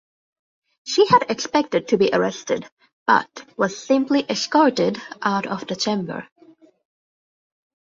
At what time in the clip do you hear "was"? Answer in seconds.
3.55-3.77